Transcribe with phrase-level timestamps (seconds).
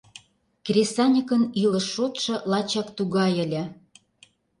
[0.65, 3.63] Кресаньыкын илыш шотшо лачак тугай ыле.